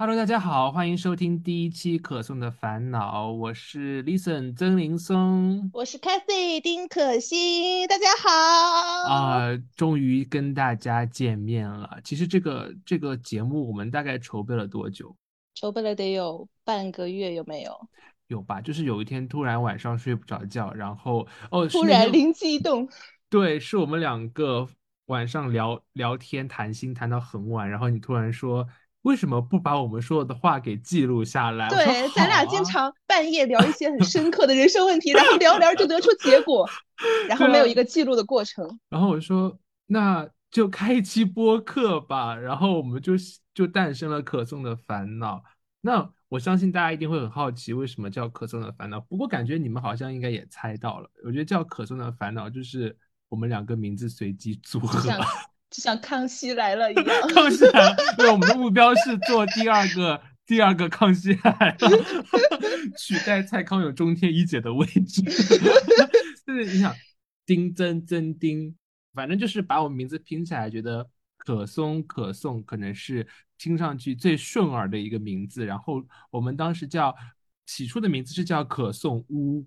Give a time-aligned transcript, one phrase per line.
[0.00, 9.12] Hello，大家好，欢迎收听第一期可颂的烦恼，我是 Listen 曾林松我是 Cathy 丁可欣，大家好。
[9.12, 11.98] 啊、终于跟大家见面了。
[12.04, 15.16] 其实这个这个节目我们大概筹备了多久？
[15.56, 17.88] 筹备了得有半个月，有没有？
[18.28, 18.60] 有吧？
[18.60, 22.88] 就是有一天突然晚上睡不着觉，然后哦，突然灵机一动，
[23.28, 24.68] 对，是我们两个
[25.06, 28.64] 晚上聊聊天谈心谈到很晚，然后你突然说
[29.02, 31.68] 为什么不把我们说的话给记录下来？
[31.68, 36.68] 对，咱俩经常半夜聊一些很深刻的人生问题，然后聊着聊着就得出结果，
[37.28, 38.78] 然后没有一个记录的过程。
[38.90, 43.12] 然后我说那就开一期播客吧，然后我们就
[43.54, 45.42] 就诞生了可颂的烦恼。
[45.80, 49.00] 那我相信大家一定会很好奇，为什么叫可颂的烦恼？
[49.00, 52.94] 不过感觉你们好像应该也猜到了，我觉得叫可颂的烦恼就是
[53.28, 55.00] 我们两个名字随机组合。
[55.70, 57.06] 就像康熙来了一样。
[57.28, 61.88] 康熙来了，对，我们的目标是做第二个第二个康熙来了，
[62.96, 65.22] 取代蔡康永中天一姐的位置。
[66.46, 66.94] 就是你想，
[67.44, 68.74] 丁真真丁，
[69.12, 73.26] 反正就是把我名字拼起来，觉得可松可颂可能是
[73.58, 75.66] 听上去最顺耳的一个名字。
[75.66, 77.14] 然后我们当时叫
[77.66, 79.66] 起初的名字是叫可颂屋。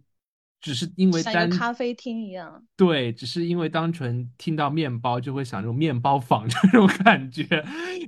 [0.61, 7.45] 只是因为像单咖啡厅一样，对，只是因为单纯听到面包就会想这种面包坊 这种感觉，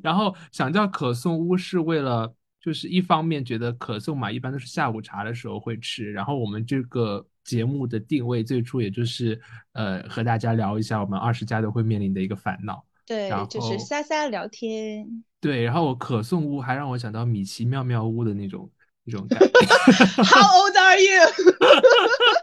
[0.04, 9.42] 然后想叫可颂屋是为了，就是一方面觉得可颂嘛，一般都是下午茶的时候会吃，然后我们这个节目的定位最初也就是
[9.74, 15.24] 呃和大家聊一下我们二十加都会面临的一个烦恼，对然，就是后瞎瞎聊天。
[15.42, 18.72] 对，然后可颂屋还让我想到米奇妙妙屋的那种
[19.04, 20.24] 那种感 觉。
[20.24, 21.20] How old are you？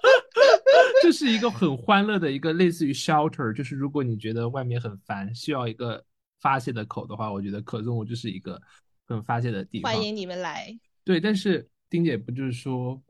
[1.03, 6.03] 这是一个很欢乐的一个类似于 shelter，就是如果你觉得外面很烦，需要一个
[6.41, 8.61] 发泄的口的话，我觉得可颂屋就是一个
[9.07, 9.93] 很发泄的地方。
[9.93, 10.79] 欢迎你们来。
[11.05, 13.01] 对，但是丁姐不就是说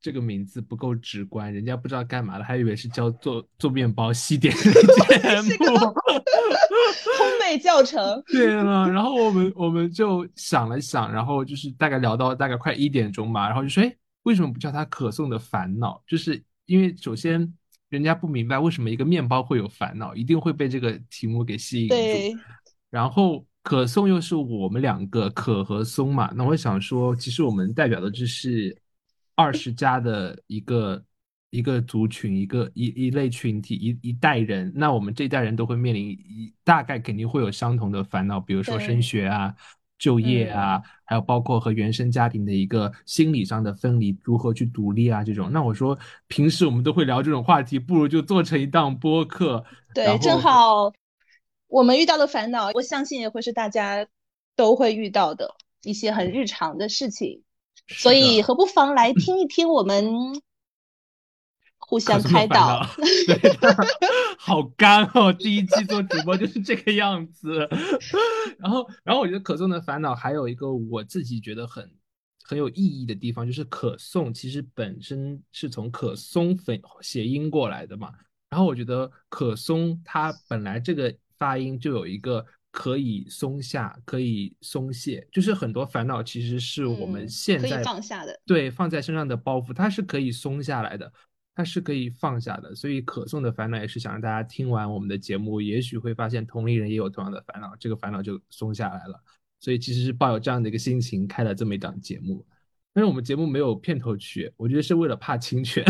[0.00, 4.62] 这个名字不够直观，人家不知道干嘛的，还以为是教做做面包西点的
[5.18, 5.78] 节是个目。
[5.78, 16.02] 烘焙教程，对了，然后我们我们就想了想，然后就是大概聊到大概快一点钟吧，然后就说，哎，为什么不叫它可颂的烦恼？
[16.06, 17.52] 就是因为首先
[17.88, 21.94] 人家不明白为什么一个面包会有烦恼，一定会被这个题目给吸引住。
[21.94, 22.36] 对，
[22.90, 28.80] 然后可颂又是我们两个可和松嘛，那我想说，其实我们代表的就是
[29.34, 31.04] 二十加的一个
[31.50, 34.72] 一个族群，一个一一类群体，一一代人。
[34.72, 39.52] 那我们这一代人都会面临一大概肯定会有相同的烦恼，比如说升学啊、
[40.00, 45.52] 就业啊，还有包括和原生家庭的一个心理上的分离，如何去独立啊这种。
[45.52, 45.96] 那我说
[46.26, 49.62] 平时我们都会聊这种话题，不如就做成一档播客。
[49.94, 50.90] 对，正好
[51.68, 54.06] 我们遇到的烦恼，我相信也会是大家
[54.56, 57.42] 都会遇到的一些很日常的事情，
[57.86, 60.10] 所以何不妨来听一听我们
[61.90, 62.86] 互可相开导
[64.38, 65.32] 好干哦！
[65.32, 67.68] 第一期做主播就是这个样子。
[68.60, 71.90] 然后，然后我觉得可颂的烦恼还有一个我自己觉得很
[72.44, 78.12] 很有意义的地方，就是可颂其实本身是从可松粉谐音过来的嘛。
[78.48, 91.12] 然后我觉得可松它本来这个发音就有一个可以松下，可以松懈，就是很多烦恼其实是我们嗯可以现在放下的对放在身上的包袱，它是可以松下来的。
[91.54, 99.22] 它是可以放下的，所以可颂的烦恼也是想让大家听完我们的节目，也许会发现同龄人也有同样的烦恼，这个烦恼就松下来了。
[99.58, 102.46] 所以其实是抱有这样的一个心情开了这么一档节目。
[102.92, 105.84] 但是我们节目没有片头曲，我觉得是为了怕侵权，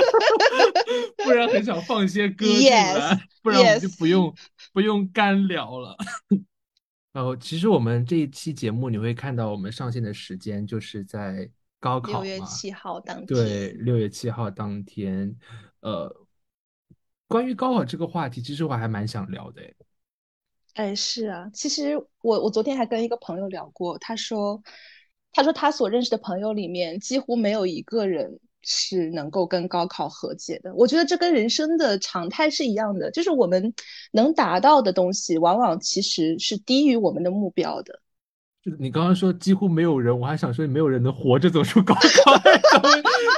[1.24, 4.34] 不然很想放一些歌进来 Yes，不然我们就不用
[4.72, 5.96] 不用干聊了。
[7.14, 11.48] 然后其实我们这一期节目你会看到我们上线的时间就是在
[11.78, 15.36] 高考六月嘛，七号当天对，天，六月七号当天，
[15.80, 16.14] 呃，
[17.28, 19.76] 关于高考这个话题，其实我还蛮想聊的，诶
[20.74, 24.62] 哎，是啊，其实我我昨天还跟一个朋友聊过，他说，
[25.32, 30.74] 他说他所认识的朋友里面几乎没有一个人是能够跟高考和解的。
[30.74, 33.72] 我觉得这跟人生的常态是一样的，就是我们
[34.12, 38.02] 能达到的东西，往往其实是低于我们的目标的。
[38.66, 42.00] 就是你刚刚说几乎没有人，我还想说没有人能活着走出高考，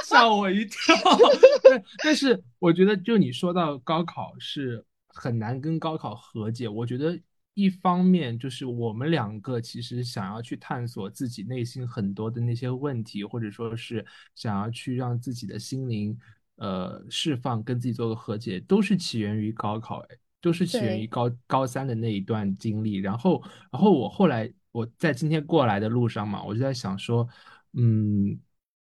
[0.03, 0.95] 吓我一跳。
[1.61, 7.15] 对，但是我觉得就你说到高考是很难跟高考和解，我觉得
[7.53, 14.03] 一方面就是我们两个其实想要去探索自己内心很多的那些问题，或者说是
[14.33, 16.17] 想要去让自己的心灵
[16.55, 22.95] 呃释放，跟自己做个和解，都是起源于高考，哎，都是起源于高高三的那一段经历。
[22.95, 27.27] 然后，然后我后来我在今天过来的路上嘛，我就在想说，
[27.73, 28.39] 嗯，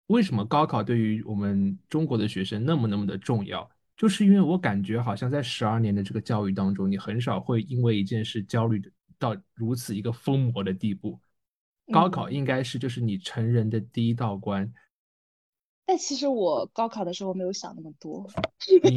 [0.07, 3.69] 为什么高考对于我们中国的学生那么那么的重要？
[3.95, 8.79] 就是因为我感觉好像在十二年的这个教育当中，你很少会因为一件事焦虑
[9.17, 11.19] 到如此一个疯魔的地步。
[11.91, 14.71] 高考应该是就是你成人的第一道关。
[15.85, 18.27] 但其实我高考的时候没有想那么多。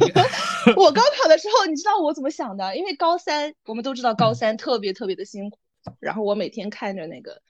[0.75, 2.75] 我高考的时候，你知道我怎么想的？
[2.75, 5.57] 因为高三，我们都知道高三特别特别的辛苦。
[5.99, 7.41] 然后我每天看着那个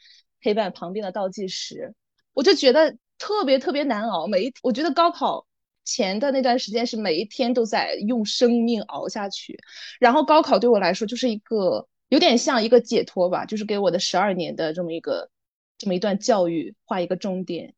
[0.41, 1.93] 黑板旁边的倒计时，
[2.33, 4.27] 我就觉得特别特别难熬。
[4.27, 5.45] 每一，我觉得高考
[5.83, 9.59] 前的那段时间是每一天都在用生命熬下去。
[9.99, 15.29] 然后高考对我来说就是一个有点像一个解脱吧，就是给我的十二年的这么一个
[15.77, 17.73] 这么一段教育画一个终点，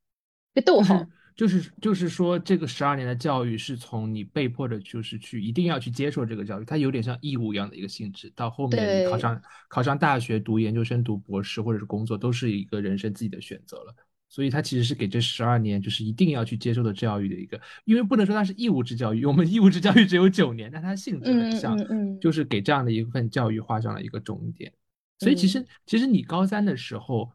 [0.53, 1.06] 一个逗号。
[1.35, 8.31] 就是就是说，这个十二年的教育是从你被迫的，就是去一定要去接受这个教育，它有点像义务一样的一个性质。
[8.35, 13.95] 到后面你考上考上大学、读研究生、读博士或者是工作，都是一个人生自己的选择了。
[14.30, 21.75] 所以它其实是给这十二年就是一定要去接受的教育的一个，因为不能说它是义务制教育，我们义务制教育只有九年，但它性质很像，
[22.19, 24.71] 就是给这样的一份教育画上了一个终点。
[25.19, 27.31] 所以其实其实你高三的时候，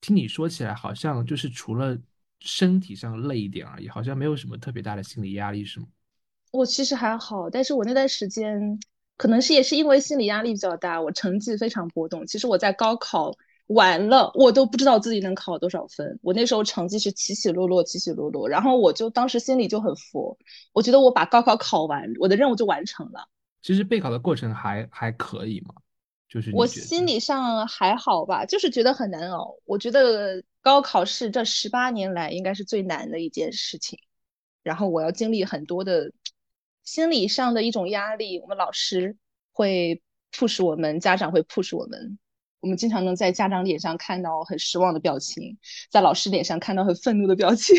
[0.00, 1.96] 听你说起来，好像就是除了。
[2.40, 5.86] 身体上累一点而已，好像没有什么特别大的心理压力，是吗？
[6.50, 8.80] 我其实还好，但是我那段时间
[9.16, 12.26] 可能是也是因为心理压力比较大，我成绩非常波动。
[12.26, 13.32] 其实我在高考
[13.66, 16.18] 完了，我都不知道自己能考多少分。
[16.22, 18.48] 我那时候成绩是起起落落，起起落落。
[18.48, 20.38] 然后我就当时心里就很佛，
[20.72, 23.28] 我觉得我把高考考完，我的任务就完成了。
[23.60, 25.74] 其实备考的过程还还可以嘛，
[26.28, 29.56] 就是我心理上还好吧，就是觉得很难熬。
[29.64, 30.42] 我觉得。
[30.60, 33.98] 高考是这十八年来应该是最难的一件事情，
[34.62, 36.12] 然后我要经历很多的
[36.84, 38.38] 心理上的一种压力。
[38.40, 39.16] 我们老师
[39.52, 42.18] 会 push 我们，家长会 push 我们，
[42.60, 45.56] 我们经常能在家长脸上看到很失望的表情，
[45.90, 47.74] 在老师脸上看到很愤怒的表情。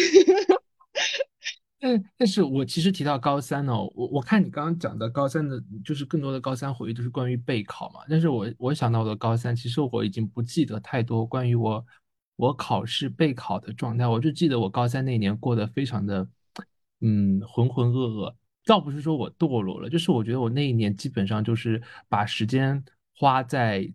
[1.79, 8.01] 但但是我其实提到高三呢，我我看你刚刚讲的高三的，就是更多的高三回忆都是关于备考嘛。
[8.09, 11.85] 但是我我想到我的高三，其实我已经不记得太多关于我。
[12.39, 16.25] 我考试备考的状态，我就记得我高三那年过得非常的，
[17.01, 18.33] 嗯，浑浑噩噩。
[18.63, 22.81] 倒不是说我堕落了，就是我觉得我那一年基本上就是把时间
[23.13, 23.91] 花在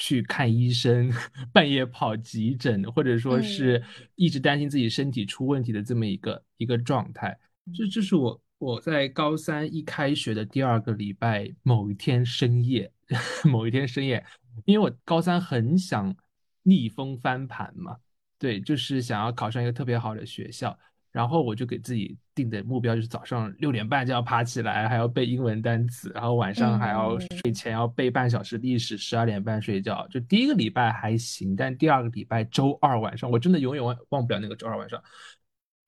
[0.00, 1.12] 去看医生、
[1.54, 3.80] 半夜跑急诊，或者说是
[4.16, 7.38] 一直担心自己身体出问题的这么一个一个状态。
[7.72, 12.90] 这这是我我在高三一开学的第二个礼拜某一天深夜，
[13.44, 14.24] 某一天深夜，
[14.64, 16.16] 因为我高三很想。
[16.62, 17.96] 逆风翻盘嘛，
[18.38, 20.78] 对，就是想要考上一个特别好的学校，
[21.12, 30.06] 然后我就给自己定的目标就是早上六点半就要爬起来，还要背英文单词，然后晚上还要睡前要背半小时历史，十二点半睡觉。
[30.08, 35.02] 就第一个礼拜还行，但第二个礼拜周二晚上，我真的永远忘忘不了那个周二晚上，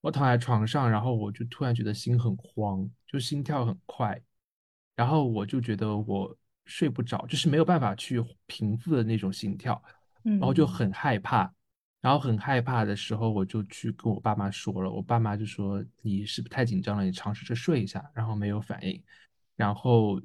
[0.00, 4.20] 我躺在床上，然后我就突然觉得心很慌，就心跳很快，
[4.96, 6.36] 然后我就觉得我
[6.66, 9.82] 睡不着，就是没有办法去平复的那种心跳。
[10.24, 11.52] 然后就很害怕，
[12.02, 14.90] 然后很害怕的时候，我就去跟我爸妈说了。
[14.90, 17.04] 我爸妈就说：“你是不是太紧张了？
[17.04, 19.00] 你尝试着睡一下。”然后没有反应，
[19.54, 20.20] 然后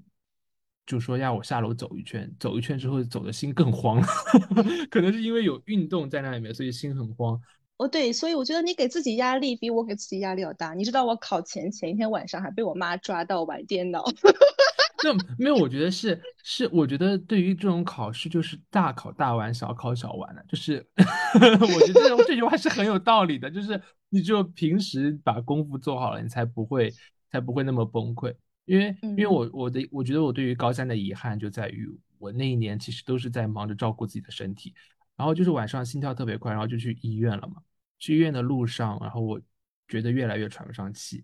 [0.87, 2.29] 就说要我下楼走一圈。
[2.39, 4.01] 走一圈之后，走的心更慌，
[4.89, 7.39] 可能是因为有运动在那里面，所以心很慌。
[7.77, 10.73] 哦，对，所以我觉得你给自己压力比我给自己压力要大。
[10.73, 14.03] 你知道我考前前一天晚上还被我妈抓到玩电脑。
[15.03, 26.93] 那没有，我觉得是是，我觉得对于这种考试，就是大考大玩，小考小玩的，就是 我觉得这这句话是很有道理的，就是你就平时把功夫做好了，你才不会
[27.31, 28.33] 才不会那么崩溃。
[28.65, 34.73] 因为因为我我的我觉得我对于高三的遗憾就在于，我那一年其实都是在忙着照顾自己的身体，
[35.15, 37.61] 然后就是晚上心跳特别快，然后就去医院了嘛。
[37.99, 39.39] 去医院的路上，然后我
[39.87, 41.23] 觉得越来越喘不上气，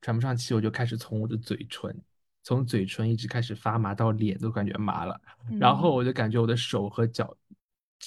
[0.00, 1.94] 喘不上气，我就开始从我的嘴唇。
[2.44, 5.18] 从嘴唇一直开始发麻到脸都感觉麻了，
[5.58, 7.34] 然后我就感觉我的手和脚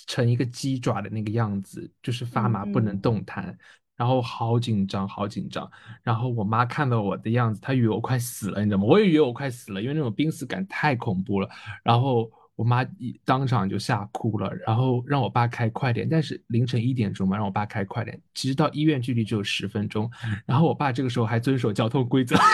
[0.05, 3.57] 成一个鸡爪的那个样子，就是发麻不能动弹，
[3.95, 5.67] 然后好紧张，好紧张。
[6.03, 8.83] 然后我妈看到我的样子，她以为我快死了，你知道吗？
[8.83, 11.49] 我也以为我快死了，因为那种濒死感太恐怖了。
[11.83, 16.07] 然后我妈一当场就吓哭了，然后让我爸开快点。
[16.07, 18.21] 但是凌晨一点钟嘛，让我爸开快点。
[18.35, 20.07] 其实到医院距离只有十分钟，
[20.45, 22.35] 然后我爸这个时候还遵守交通规则。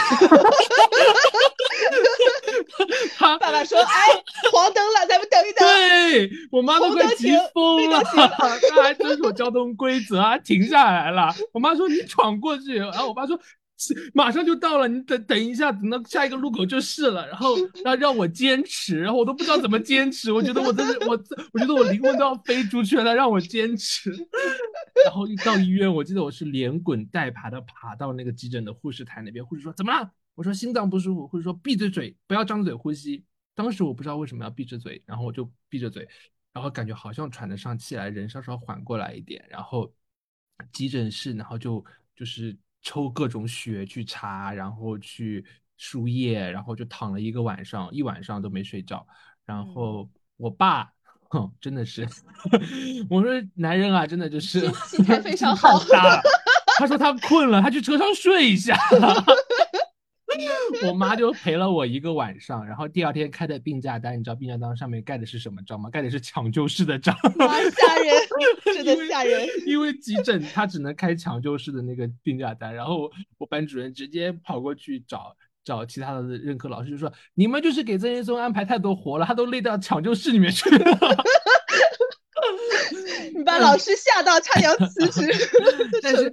[3.19, 4.07] 爸爸说：“哎，
[4.51, 11.33] 黄灯了，咱们等一等。”对我妈都快急疯了，他还遵守交通规则，啊停下来了。
[11.51, 13.39] 我妈说：“你闯过去。”然后我爸说
[14.13, 17.27] ：“马上就到了，你等等一下，等到下一个路口就是了。
[17.27, 20.31] 然后让让我坚持，然后我都不知道怎么坚持。
[20.31, 21.19] 我觉得我真的我，
[21.51, 24.12] 我觉得我灵魂都要飞出去了，让我坚持。
[25.05, 29.45] 然后一到医院，我记得我是连滚带爬的爬到那个急诊的护士台那边。
[29.45, 30.10] 护士说怎么了？
[30.35, 31.27] 我说心脏不舒服。
[31.27, 33.23] 或者说闭着嘴，不要张嘴呼吸。
[33.55, 36.07] 当时我不知道为什么要闭着嘴，然后我就闭着嘴，
[36.51, 39.45] 然后感觉好像喘得上气来，人稍稍缓过来一点。
[39.49, 39.93] 然后
[40.71, 41.83] 急诊室，然后就
[42.15, 42.57] 就是。
[42.85, 45.45] 抽各种血去查，然后去
[45.77, 49.07] 输液，然后就躺了一个晚上，一晚上都没睡着。
[49.45, 50.91] 然后我爸，
[51.29, 52.05] 哼，真的是，
[53.09, 55.79] 我说男人啊，真的就是心态非常好。
[56.77, 58.77] 他说他困了，他去车上睡一下。
[60.87, 65.89] 我妈就陪了我一个晚上，然后第二天开的病假单，你知道病假单上面盖的是什么章吗？
[65.89, 68.15] 盖的是抢救室的章，吓人，
[68.83, 69.47] 真的吓人。
[69.65, 80.77] 因为急诊他只能开抢救室的那个病假单，然后我班主任直接跑过去找找其他的任课老师，就说你们就是给曾岩松安排太多活了，他都累到抢救室里面去了。
[83.43, 85.29] 你把老师吓到差点要辞职
[86.01, 86.31] 但是，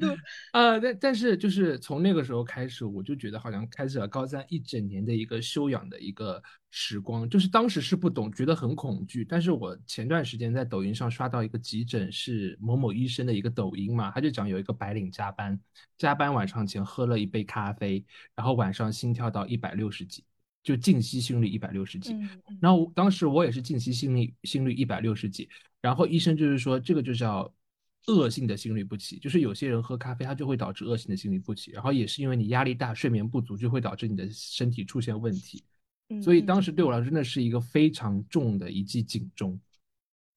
[0.53, 6.41] 呃，但但是就是从那个时候开始，我就觉得好像开始了高三一整年的一个修养的一个
[6.71, 7.29] 时光。
[7.29, 9.25] 就是当时是不懂，觉得很恐惧。
[9.29, 15.59] 但是我前段时间在抖音上刷到一个急诊室某某医生的一个抖音嘛，他就讲有一个白领加班，
[15.99, 18.05] 加班晚上前喝了一杯咖啡，
[18.37, 20.25] 然后晚上心跳到一百六十几。
[20.63, 22.15] 就静息心率一百六十几，
[22.61, 25.49] 然后当时我也是静息心率心率一百六十几，
[25.81, 27.53] 然后医生就是说这个就叫
[28.07, 35.65] 恶性的心律不齐，就是有些人喝咖啡它就会导致恶性的心律不齐，然后也是因为你压力大、睡眠不足就会导致你的身体出现问题，
[36.23, 39.59] 所以当时对我来说真的是一个非常重的一记警钟。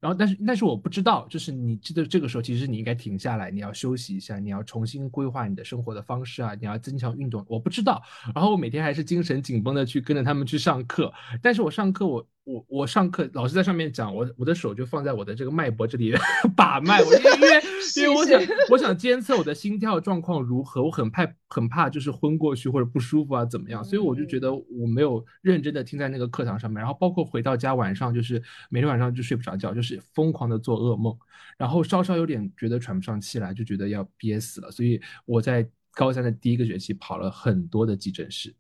[0.03, 7.45] 然后，但是，但是我不知道，就是你记得这个时候，其实你应该停下来，你要休息一下，你要重新规划你的生活的方式啊，你要增强运动。
[7.47, 8.03] 我不知道，
[8.35, 12.27] 然后我每天还是精神紧绷的去跟着他们去上课，但是我上课我。
[12.45, 16.13] 我我上课老师在上面讲，我我的手就放在我的这个脉搏这里
[16.57, 17.61] 把脉，我因为
[17.95, 31.17] 因为我想我想监测我的心跳状况如何，我很怕很怕就是昏过去或者不舒服啊怎么样，所以我就觉得我没有认真的听在那个课堂上面，然后包括回到家晚上就是每天晚上就睡不着觉，就是疯狂的做噩梦，
[31.57, 38.53] 然后稍稍有点觉得喘不上气来，就觉得要憋死了，所以我在高三的第一个学期跑了很多的急诊室。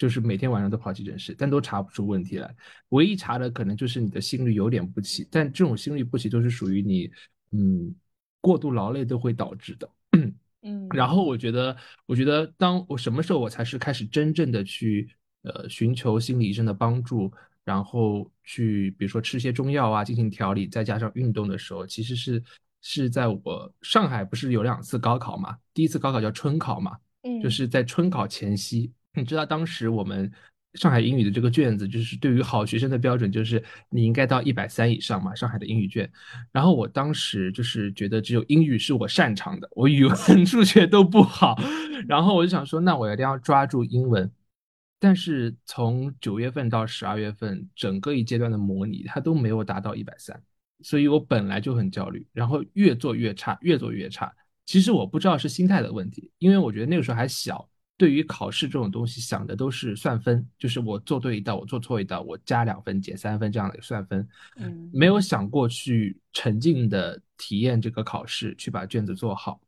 [0.00, 2.56] 就是每天晚上都跑急诊室，但都查不出问题来。
[2.88, 7.10] 唯一查的可能就是你的心率有点不齐，但这种心率不齐都是属于你，
[7.50, 7.94] 嗯，
[8.40, 9.90] 过度劳累都会导致的。
[10.62, 11.76] 嗯，然后我觉得，
[12.06, 15.06] 我觉得当我什么时候我才是开始真正的去
[15.42, 17.30] 呃寻求心理医生的帮助，
[17.62, 22.42] 然后去比如说吃些中药啊进行调理，再加上运动的时候，其实是
[22.80, 25.58] 是在我上海不是有两次高考嘛？
[25.74, 28.90] 第一次高考叫春考嘛，嗯，就是在春考前夕。
[29.14, 30.30] 你知道当时我们
[30.74, 35.34] 上海英语的这个卷子，就是对于好学生的标准，就是你应该到一百三以上嘛。
[35.34, 36.08] 上海的英语卷，
[36.52, 41.58] 然后我当时就是觉得只有英语是我擅长的，我语文、数学都不好。
[42.06, 44.30] 然后我就想说，那我一定要抓住英文。
[45.00, 50.40] 但是从九月份到十二月份，整个一阶段的模拟，它都没有达到一百三，
[50.82, 54.32] 所以我本来就很焦虑，然后越做越差，越做越差。
[54.66, 57.68] 其实我不知道是心态的问题，因为我觉得那个时候还小。
[58.00, 64.26] 对于考试这种东西，想的都是算分，就是我做对一道，我做错一道，我加两分，减三分这样的算分，
[64.56, 69.60] 嗯，没有想过去沉浸的体验这个考试，去把卷子做好。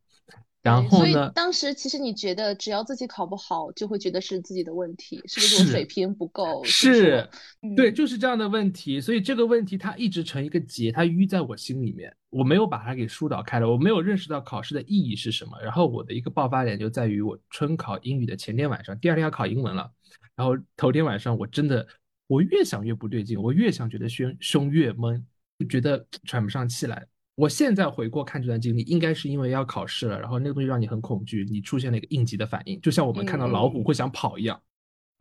[0.63, 1.29] 然后呢？
[1.35, 6.63] 当时其实你觉得只要自己考不好，就会觉得是自己的问题，是不是我水平不够？
[6.63, 7.29] 是，
[7.75, 9.01] 对，就是这样的问题。
[9.01, 15.51] 所以这个问题它一直成一个结，它淤在我心里面，我没有把它给疏导开了，我没有认识到考试的意义是什么。
[15.61, 19.91] 然后我的一个爆发点就在于我春考英语的前天晚上，第二天要考英文了，
[20.33, 21.85] 然后头天晚上我真的，
[22.27, 25.27] 我越想越不对劲，我越想觉得胸胸越闷，
[25.59, 27.05] 就觉得喘不上气来。
[27.35, 34.61] 我现在回过看这段经历，应该是因为要考试了，然后那个东西让你很恐惧，你出现了一个应急的反应，就像我们看到老虎会想跑一样。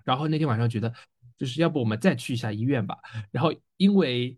[0.04, 0.92] 然后那天晚上觉得，
[1.38, 2.98] 就是要不我们再去一下医院吧。
[3.30, 4.36] 然后因为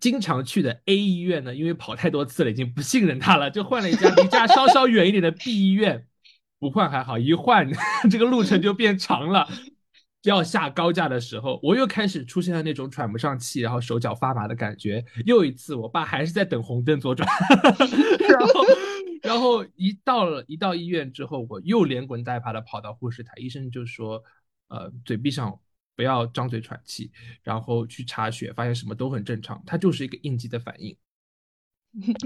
[0.00, 6.06] 经常去的 A 医院呢，因为跑太多次了，已经不信任他了，就换了一家离家稍稍远一点的 B 医院。
[6.58, 7.68] 不换还好，一换
[8.10, 9.48] 这个路程就变长了。
[10.22, 15.04] 要下高架的时候，我又开始出现了那种喘不上气，然后手脚发麻的感觉。
[15.26, 17.28] 又一次，我爸还是在等红灯左转，
[18.28, 18.64] 然后，
[19.22, 24.22] 然后一到了一到医院之后，我又连滚带爬的跑到护士台，医生就说，
[24.68, 25.58] 呃，嘴闭上，
[25.96, 27.10] 不要张嘴喘气，
[27.42, 30.96] 然后去查血，发现什么都很正常，它就是一个应激的反应。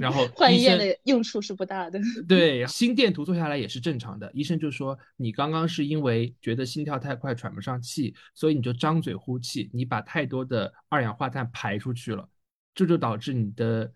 [0.00, 2.00] 然后 换医院的用处是不大的。
[2.28, 4.30] 对，心电图做下来也是正常的。
[4.32, 12.28] 医生就说你刚刚是因为觉得心跳太快，喘不上气，所以你就张嘴呼气，你把太多的二氧化碳排出去了，
[12.74, 13.92] 这就导致你的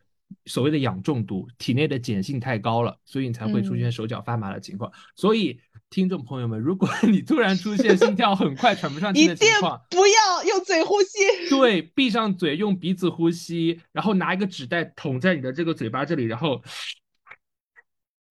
[0.47, 4.91] 所谓的氧中毒，体内的碱性太高了，所以你才会出现嗯手脚发麻的情况。
[5.17, 5.61] 所以，
[5.91, 11.51] 听众朋友们，如果你突然出现心跳很快、喘不上气一定的情况，不要用嘴呼吸。
[11.51, 16.63] 对，闭上嘴，用鼻子呼吸，然后拿一个纸袋捅在你的这个嘴巴这里，然后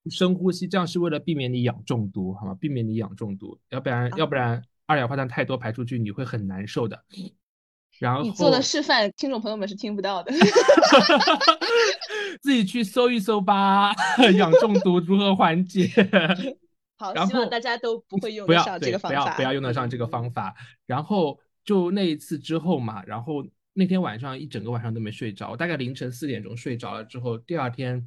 [0.10, 2.56] 深呼吸，这样是为了避免你氧中毒，好吗？
[2.60, 7.04] 避免你氧中毒，要不然，要不然二氧化碳太多排出去，你会很难受的。
[8.00, 10.32] 然后你做的示范，听众朋友们是听不到的。
[12.42, 13.94] 自己去搜一搜吧，
[14.38, 15.90] 氧中毒如何缓解？
[16.98, 19.24] 好， 希望大家都不会用得上这个方法。
[19.24, 20.56] 不要不要用得上这个方法。
[20.86, 28.06] 然后就那一次之后嘛，然后那天晚上一整个晚上都没睡着，大概凌晨四点钟睡着了之后，第二天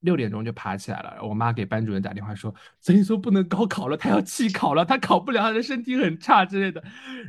[0.00, 1.18] 六点钟就爬起来了。
[1.22, 6.82] 我妈给班主任打电话说，所以说不能高考了，他要弃考了，他考不了，他的身体很差之类的。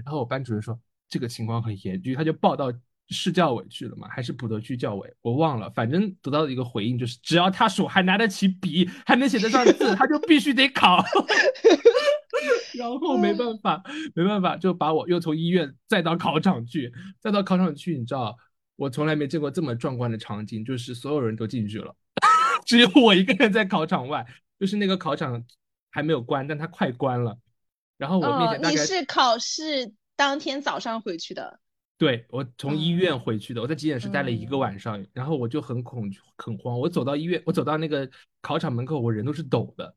[0.03, 0.77] 然后我班主任说
[1.11, 2.73] 这个情况很严峻，他就报到
[3.09, 11.03] 市教委去了嘛，还是普陀区教委，我忘了，反正得到的一个回应就是，只要他手还拿得起笔，还能写得上字，他就必须得考。
[12.79, 13.83] 然后没办法，
[14.15, 18.35] 没办法，就把我又从医院再到考场去，再到考场去，你知道，
[18.77, 21.93] 我从来没见过这么壮观的场景，就是所有人都进去了，
[22.65, 24.25] 只有我一个人在考场外，
[24.57, 25.43] 就是那个考场
[25.91, 27.37] 还没有关，但它快关了。
[27.97, 31.59] 然后我面哦前，你是考试当天早上回去的？
[31.97, 38.07] 对我从医院嗯回去的，我在急诊室待了一个嗯晚上，然后我就很恐很慌，我走到医院，我走到那个
[38.39, 39.95] 考场门口，我人都是抖的，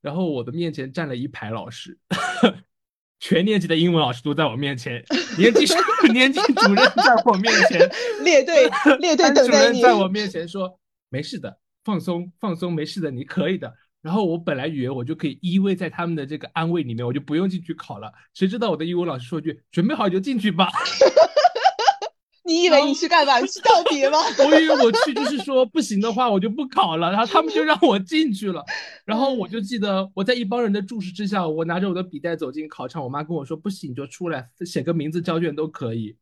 [0.00, 1.98] 然后我的面前站了一排老师，
[3.20, 5.04] 全年级的英文老师都在我面前，
[5.36, 5.66] 年级
[6.14, 7.78] 年级主任在我面前，
[8.24, 9.82] 列队列队班主等待你。
[9.82, 10.80] 任在我面前说
[11.10, 13.74] 没事的，放松放松，没事的，你可以的。
[14.02, 18.12] 然后我本来以为我就可以依偎在他们的这个安慰里面，我就不用进去考了。
[18.34, 20.68] 谁知道我的英文老师说句准备好就进去吧。
[22.44, 23.38] 你以为你去干嘛？
[23.38, 24.18] 你去到底吗？
[24.44, 28.62] 我以为我去就是说不行的话我就不考了，然后他们就让我进去了。
[29.04, 36.16] 然后我就记得我在一帮人的注视之下，我拿着我的笔袋走进考场，我妈跟我说不行你就出来写个名字交卷都可以。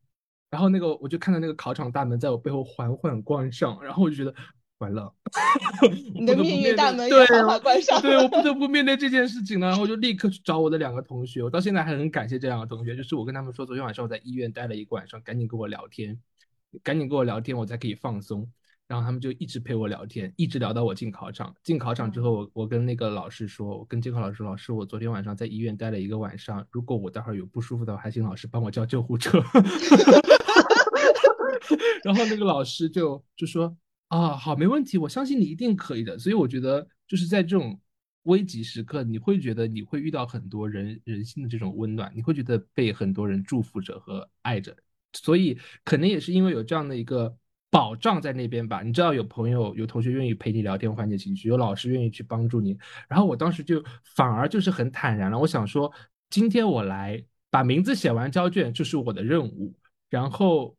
[0.51, 4.35] 然后那个我就看到那个考场大门在我背后缓缓关上，然后我就觉得
[4.81, 5.12] 完了，
[6.14, 8.01] 你的命运大门也对缓缓关上。
[8.01, 16.19] 对，我不 得不面对这件事情了，然后我就立刻去找我的两个同学，我到现在还很感谢这两个同学，就是我跟他们说，昨天晚上我在医院待了一个晚上，赶紧跟我聊天，
[16.83, 18.51] 赶紧跟我聊天，我才可以放松。
[18.88, 21.55] 然后他们就一直陪我聊天，一直聊到我进考场。
[21.62, 29.40] 进考场之后，我我跟那个老师说，我跟监考老师说，老师，我昨天晚上在医院待了一个晚上，如果我待会儿有不舒服的话，还请老师帮我叫救护车。
[32.03, 33.77] 然后那个老师就就说
[34.11, 36.18] 啊，好，没问题，我相信你一定可以的。
[36.18, 37.81] 所以我觉得就是在这种
[38.25, 44.77] 危急时刻，你会觉得你会遇到很多人人性的这种温暖，你会觉得被很多人祝福着和爱着。
[45.12, 47.33] 所以可能也是因为有这样的一个
[47.70, 48.83] 保障在那边吧。
[48.83, 52.77] 你知道有朋友、有同学愿意陪你聊天缓解情绪，有老师愿意去帮助你。
[53.09, 53.81] 然后我当时就
[54.16, 55.38] 反而就是很坦然了。
[55.38, 55.92] 我想说，
[56.31, 59.73] 今天我来把名字写完交卷就是我的任务，
[60.09, 60.77] 然后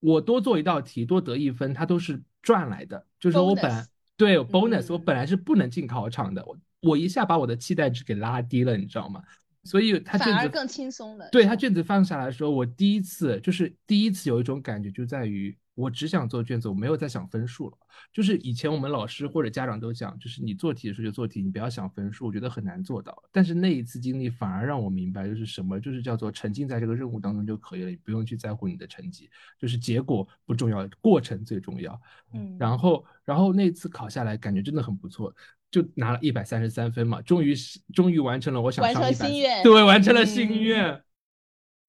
[0.00, 3.06] 我多做一道题，多得一分，它都是赚来的。
[3.18, 9.22] 就是说我本对有 bonus，、我嗯本来是不能进考场的，我我一下把我的期待值给拉低了，你知道吗？
[9.64, 11.28] 所以他卷子反而更轻松了。
[11.30, 17.76] 对他卷子放下来的时候，我第一次就是第一次有一种感觉，就在于我只想做卷子，我没有在想分数了。
[18.12, 23.22] 就是以前我们老师或者家长都讲，就是你做题的时候就做题，你不要想分数，我觉得很难做到。
[23.32, 31.98] 但是那一次经历反而让我明白，就是什么，就是叫做沉浸在这个任务当中就可以了，你不用去在乎你的成绩，就是结果不重要，过程最重要。
[32.34, 35.34] 嗯，然后，然后那次考下来，感觉真的很不错，
[35.70, 41.02] 就拿了一百三十三分嘛，终于是终于完成了我想完成了上一百，心愿对，完成了心嗯愿。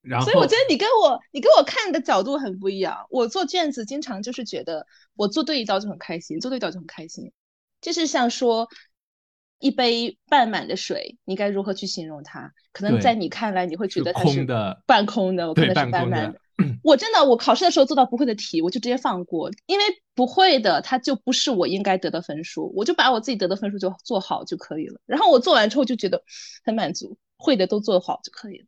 [0.03, 3.07] 然后，所以我觉得你跟我你跟我看的角度很不一样。
[3.09, 4.85] 我做卷子经常就是觉得
[5.15, 7.31] 我做对一道就很开心，做对一道就很开心。
[7.81, 8.67] 就是像说
[9.59, 12.51] 一杯半满的水，你该如何去形容它？
[12.71, 16.39] 可能在你看来，你会觉得它是的半空的，我对看的是半满的。
[16.83, 25.01] 我真的，我考试的时候做到不会的题，我就直接放过，因为不会的，它就不是我应该得的分数，我就把我自己得的分数就做好就可以了。
[25.05, 26.23] 然后我做完之后就觉得
[26.63, 28.65] 很满足，会的都做好就可以了。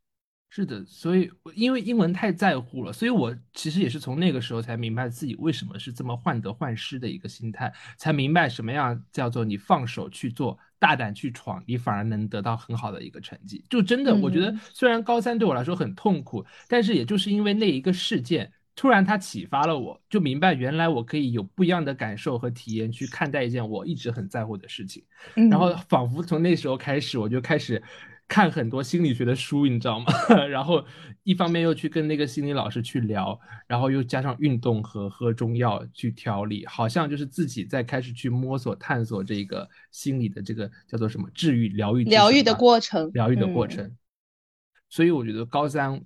[0.49, 13.65] 是的，所以因为英文太在乎了，所以我其实也是从那个时候才明白自己为什么是这么患得患失的一个心态，才明白什么样叫做你放手去做，大胆去闯，你反而能得到很好的一个成绩。
[13.69, 25.03] 就真的，我觉得嗯虽然高三对我来说很痛苦，但是也就是因为那一个事件，突然它启发了我，就明白原来我可以有不一样的感受和体验去看待一件我一直很在乎的事情。
[25.34, 27.84] 然后仿佛从那时候开始，我就开始
[28.27, 30.05] 看很多心理学的书，你知道吗？
[30.49, 30.83] 然后
[31.23, 43.95] 一方面又去跟那个心理老师去聊，然后又加上运动和喝中药去调理，好像就是自己在开始去摸索探索这个心理的这个叫做什么治愈疗愈疗愈的过程，疗愈的过程。
[44.89, 46.01] 所以我觉得高三。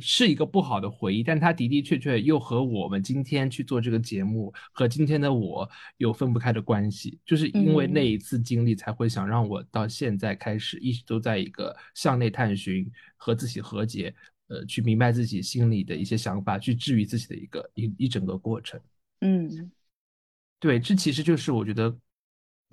[0.00, 7.18] 是一个不好的回忆，但它的的确确又和我们今天去做这个节目和今天的我有分不开的关系。
[7.24, 14.14] 就是因为那一次经历，才会想让我到现在开始一直都在一个向内探寻和自己和解，
[14.48, 18.80] 呃，去明白自己心里的一些想法，去治愈自己的一个一一整个过程。
[19.20, 19.70] 嗯，
[20.60, 21.96] 对，这其实就是我觉得。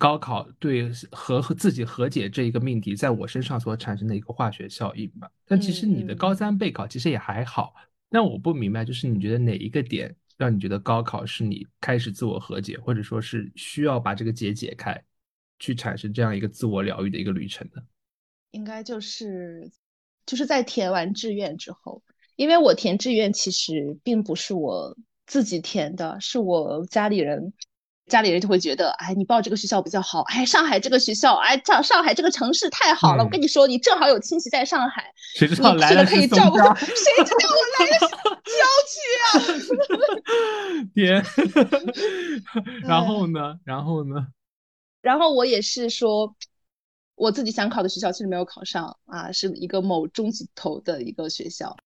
[0.00, 5.30] 高考对和和自己和解这一个命题，在我身上所产生的一个化学效应吧。
[5.46, 7.74] 但其实你的高三备考其实也还好。
[8.08, 14.98] 但我不明白，就是你觉得哪一个点让你觉得高考是你开始自我和解，或者说是需要把这个结解开，
[15.58, 17.82] 去产生这样一个自我疗愈的一个旅程呢？
[18.52, 19.70] 应该就是
[20.24, 22.02] 就是在填完志愿之后，
[22.36, 27.52] 因为我填志愿其实并不是我自己填的，是我家里人。
[28.06, 33.22] 家里人就会觉得，哎，你报这个学校比较好，哎，上海这个学校，哎，上上海这个城市太好了。
[33.22, 38.08] 我跟你说，你正好有亲戚在上海，谁知道来了可以照顾，谁知道我来了是
[38.50, 39.32] 郊区啊？
[40.94, 41.24] 天，
[42.82, 43.58] 然后呢？
[43.64, 44.26] 然后呢？
[45.02, 46.34] 然后我也是说，
[47.14, 51.76] 我自己想考的学校其实没有考上啊，是一个某中级头的一个学校。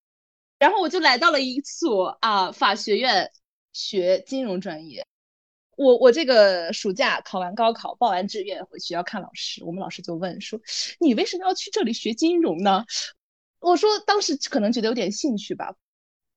[0.59, 3.31] 然后我就来到了一所啊法学院
[3.73, 5.07] 学金融专业。
[5.77, 10.61] 我我这个暑假考完高考，报完志愿回学校看老师，我们老师就问说
[11.01, 12.85] ：“你为什么要去这里学金融呢？”
[13.61, 15.75] 我说当时可能觉得有点兴趣吧，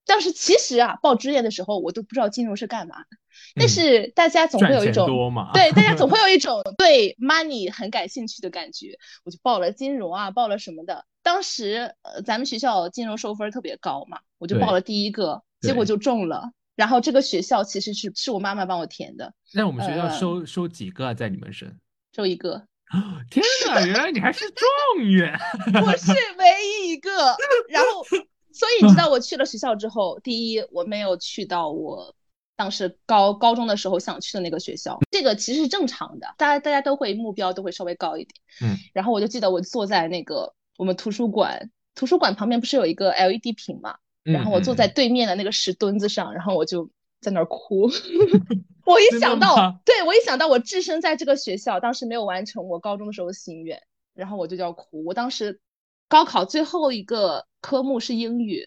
[0.06, 3.06] 但是其实啊，报志愿的时候我都不知道金融是干嘛的。
[3.54, 5.06] 但是大家总会有一种
[5.52, 11.04] 对大家总 会有一种对 money 很感兴趣的感觉，我就报了金融啊，报了什么的。
[11.22, 16.50] 当时呃咱们学校金融收分特别高嘛，我就报了第一个，结果就中了。
[16.78, 19.34] 然后这个学校其实是是我妈妈帮我填的。
[19.52, 21.68] 那我们学校收收几个啊在你们省？
[22.14, 22.64] 收一个。
[23.28, 25.36] 天哪，原来你还是状元！
[25.84, 26.44] 我是唯
[26.86, 27.10] 一一个。
[27.68, 28.04] 然后，
[28.52, 32.14] 所以你知道 我去了学校之后，第一我没有去到我
[32.54, 38.34] 当时高高中的时候想去的那个学校，这个其实是正常的，大家大家都会目标都会稍微高一点。
[38.62, 38.78] 嗯。
[38.94, 43.96] 然后我就记得我坐在那个我们图书馆，图书馆旁边不是有一个 LED 屏嘛？
[44.32, 47.90] 然后我坐在对面的那个石墩子上，然后我就在那儿哭。
[48.84, 53.82] 我一想到，对我一想到我置身在这个学校，当时没有完成我高中的时候的心愿，
[54.14, 55.04] 然后我就要哭。
[55.04, 55.60] 我当时
[56.08, 58.64] 高考最后一个科目是英语，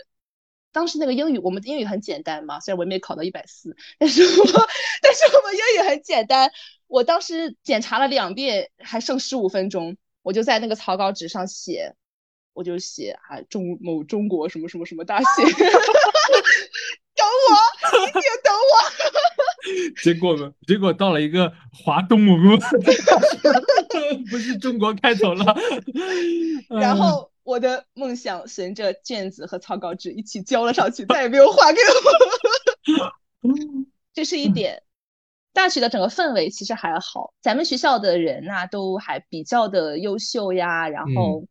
[0.72, 4.46] 当时那个英语我们英语很简单嘛，虽然我也没考到一百四，但是我
[5.02, 6.52] 但是我们英语很简单。
[6.88, 11.96] 我当时检查了两遍，还剩十五分钟，我就在那个草稿纸上写。
[12.54, 15.26] 我就写啊中某中国什么什么什么大学，
[17.16, 17.54] 等我，
[18.08, 18.72] 一定等我。
[20.04, 20.52] 结果呢？
[20.68, 22.58] 结果到了一个华东某个
[24.30, 25.56] 不是中国开头了。
[26.70, 33.54] 然后我的梦想随着卷子和草稿纸一起交了上去，再也没有还给我。
[34.14, 34.84] 这是一点。
[35.54, 41.46] 大学的整个氛围其实还好，咱们学校的人呐都还比较的优秀呀，然后。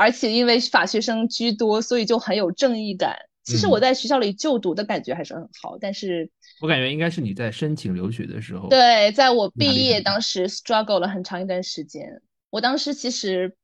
[0.00, 3.18] 而且因为法学生居多，所以就很有正义感。
[3.44, 6.30] 其实我在学校里就读的感觉还是很好，但是
[6.62, 12.22] 我感觉应该是你在申请留学的时候，对，在我毕业当时 struggle 了很长一段时间。
[12.48, 13.54] 我当时其实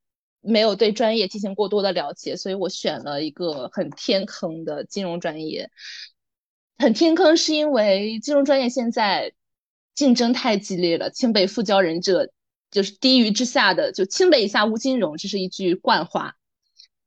[0.42, 5.70] 没有对专业进行过多的了解，所以我选了一个很天坑的金融专业。
[6.76, 9.32] 很天坑是因为金融专业现在
[9.94, 12.30] 竞争太激烈了，清北复交人者。
[12.70, 16.34] 就是低于之下的，就清北以下无金融，这是一句惯话。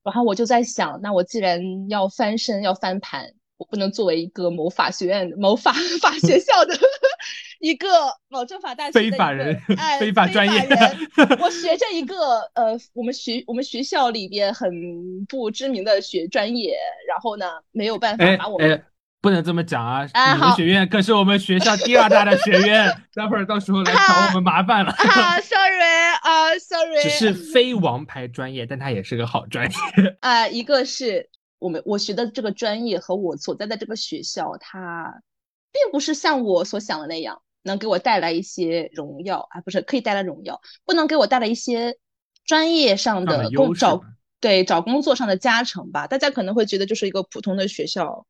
[0.04, 6.76] 然后我就在想，那我既然要翻身要翻盘，我不能作为一个某法学院、某法法学校的
[7.60, 7.88] 一个
[8.30, 10.80] 某政法大学非法人，哎，非法专业人，
[11.42, 18.84] 我学着一个呃，我们学我们学校里边很不知名的学专业，然后呢，没有办法把我们。
[19.22, 20.06] 不能这么讲啊！
[20.34, 24.92] 你们学院可是我们学校第二大的学院， 待会儿到时候来找我们麻烦了。
[24.92, 27.04] 啊， sorry 啊，sorry。
[27.04, 30.18] 只是非王牌专业，但它也是个好专业。
[30.22, 35.22] 啊，一个是我们我学的这个专业和我所在的这个学校，它
[35.74, 41.98] 并不是像我所想的那样能给我带来一些荣耀啊，不是可以带来荣耀，不能给我带来一些
[42.46, 44.02] 专业上的工找
[44.40, 46.08] 对找工作上的加成吧。
[46.08, 48.26] 大家可能会觉得就是一个普通的学校。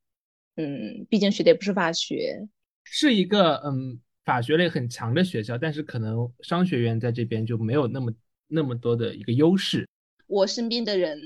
[0.60, 2.46] 嗯，毕竟学的也不是法学，
[2.84, 8.12] 是一个嗯法学类很强的学校，但是可能商学院在这边就没有那么
[8.46, 9.88] 那么多的一个优势。
[10.28, 11.18] 我身边的人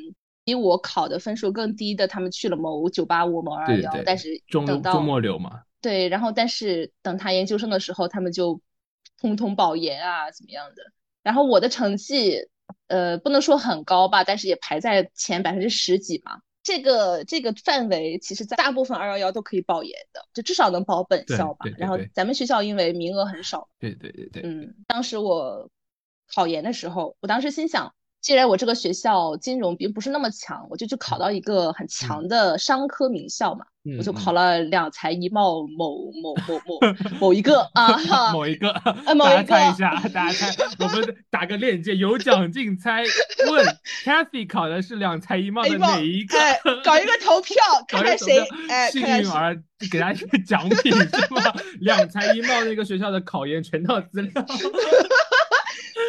[0.44, 5.64] 比我考的分数更低的，他们去了某九八五、某二二幺，但是中中末流嘛。
[5.82, 8.62] 对，然后但是等他研究生的时候，他们就
[9.20, 10.84] 通通保研啊，怎么样的？
[11.24, 12.38] 然后我的成绩，
[12.86, 16.40] 呃，不能说很高吧，但是也排在前百分之十几嘛。
[16.64, 21.66] 这个这个范围，其实在大部分二幺幺都可以保研的，就至少能保本校吧。
[21.78, 25.70] 然后咱们学校因为名额很少，对对对对，嗯，当时我
[26.34, 27.94] 考研的时候，我当时心想。
[28.24, 33.66] 既然我这个学校金融并不是那么强，我就去考到一个很强的商科名校嘛，
[34.00, 38.74] 我就考了两财一贸某某某某某一个啊，某一个，
[39.14, 43.04] 某一个， 猜一下，大家猜，我们打个链接，有奖竞猜，
[43.52, 43.66] 问
[44.06, 46.38] Cathy 考的是两财一贸的哪一个？
[46.82, 47.56] 搞一个投票，
[47.90, 50.94] 看看谁哎幸运儿给大家一个奖品？
[51.82, 54.32] 两财一贸那个学校的考研全套资料。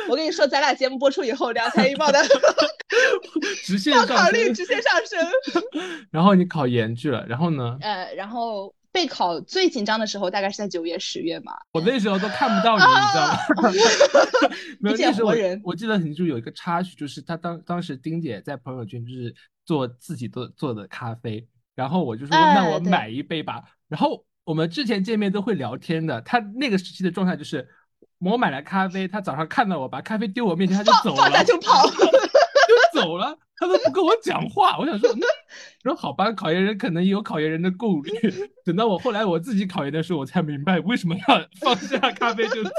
[0.08, 2.18] 我跟你说，咱俩节目播出以后，两才一报的
[3.64, 5.66] 直线上考率直线上升。
[6.10, 7.78] 然后你考研去了，然后呢？
[7.82, 11.52] 呃，然后备考最紧张的时候大概是在九月、十月嘛。
[11.72, 14.56] 我那时候都看不到你，你知道吗？
[14.80, 23.62] 没有，那时候我记得很清楚，有一个插曲，就是他当当时丁姐在朋友圈就是做自己做做的咖啡，然后我就说那我买一杯吧。
[23.88, 27.66] 然后我们之前见面都会聊天的，他那个时期的状态就是。
[28.20, 34.78] 我买了咖啡，他早上看到我把咖啡丢我面前，他就走了，就跑， 就走了，他都不跟我讲话。
[34.78, 35.10] 我想说，
[35.82, 38.12] 那说好吧，考研人可能有考研人的顾虑。
[38.64, 42.70] 等到我后来我自己考研的时候，我才明白为什么要放下咖啡就走。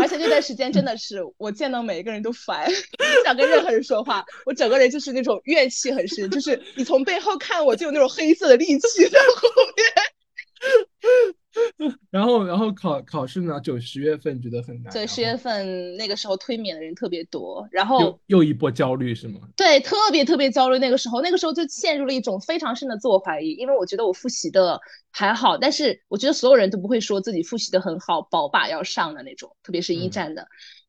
[0.00, 4.24] 而且那段时间真的是我见到每一个人都烦，不想跟任何人说话。
[4.46, 11.34] 我整个人就是那种怨气很深，就是你从背后看我就有那种黑色的戾气在后面。
[12.10, 13.60] 然后，然后考考试呢？
[13.60, 14.92] 九十月份觉得很难。
[14.92, 19.40] 对，十月份那个时候推免的人特别多，然后又又一波焦虑是吗？
[19.56, 20.78] 对，特别特别焦虑。
[20.78, 30.46] 那个时候，那个时候就陷入了一种非常深的自我怀疑，因为我觉得我复习的还好，但是我觉得所有人都不会说自己复习的很好，保把要上的那种，特别是一战的。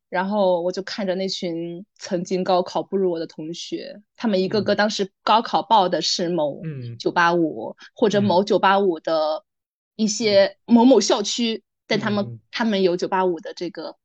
[0.10, 6.62] 然后我就看着那群曾经高考不如我的同学，他们一个个当时高考报的是某
[7.00, 9.44] 九八五或者某九八五的。
[9.96, 13.96] 一些某某校区，但他们他们有九八五的这个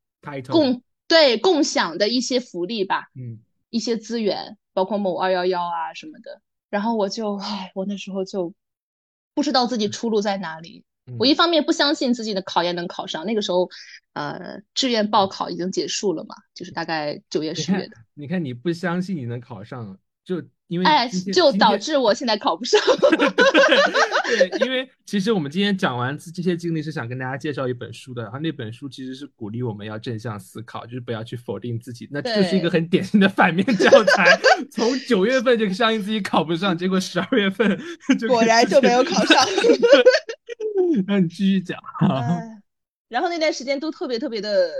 [0.50, 3.38] 共对共享的一些福利吧，嗯，
[3.70, 6.42] 一些资源，包括某二幺幺啊什么的。
[6.68, 8.52] 然后我就唉，我那时候就
[9.34, 10.84] 不知道自己出路在哪里。
[11.18, 13.70] 我一方面不相信自己的考研能考上，那个时候
[14.12, 17.96] 呃志愿报考已经结束了嘛，就是大概九月十月的。
[18.14, 20.42] 你看你不相信你能考上，就。
[20.68, 22.80] 因为哎，就导致我现在考不上。
[24.28, 28.22] 对，因为其实我们今天讲完这些经历，是想跟大家介绍一本书的。
[28.22, 32.06] 然后那本书其实是鼓励我们要正向思考，就是不要去否定自己。
[32.10, 34.38] 那这是一个很典型的反面教材。
[34.70, 37.80] 从九月份就相信自己考不上，结果十二月份
[38.28, 39.42] 果然就没有考上。
[41.08, 41.78] 那你继续讲。
[43.08, 44.70] 然后那段时间都特别特别的，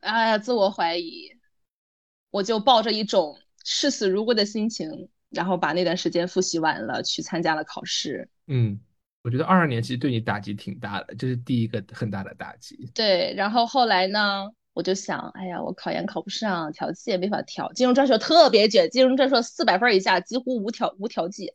[0.00, 1.30] 哎呀，自我怀疑。
[2.30, 3.38] 我就抱着一种。
[3.64, 8.28] 视死如归的心情，然后把那段时间复习完了，去参加了考试。
[8.46, 8.80] 嗯，
[9.22, 12.90] 我觉得二二年其实对你打击挺大的，这是第一个很大的打击。
[12.94, 21.52] 对，然后后来呢，我就想，哎呀，我考研考不上，调剂也没法调，金融专硕特别卷，金融专硕四百分以下几乎无调无调剂。